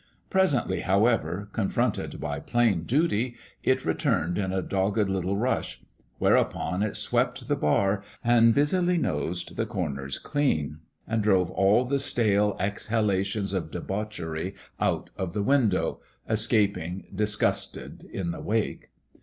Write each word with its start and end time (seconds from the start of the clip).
Presently, 0.31 0.79
however, 0.79 1.47
con 1.51 1.69
fronted 1.69 2.19
by 2.19 2.39
plain 2.39 2.85
duty, 2.85 3.35
it 3.63 3.85
returned 3.85 4.39
in 4.39 4.51
a 4.51 4.63
dogged 4.63 5.07
little 5.11 5.37
rush: 5.37 5.83
whereupon 6.17 6.81
it 6.81 6.97
swept 6.97 7.47
the 7.47 7.55
bar, 7.55 8.01
and 8.23 8.55
busily 8.55 8.97
nosed 8.97 9.57
the 9.57 9.67
corners 9.67 10.17
clean, 10.17 10.79
and 11.07 11.21
drove 11.21 11.51
all 11.51 11.85
the 11.85 11.99
stale 11.99 12.57
exhalations 12.59 13.53
of 13.53 13.69
debauchery 13.69 14.55
out 14.79 15.11
of 15.17 15.33
the 15.33 15.43
window, 15.43 15.99
escaping 16.27 17.05
disgusted 17.13 18.03
in 18.11 18.31
the 18.31 18.41
wake. 18.41 18.89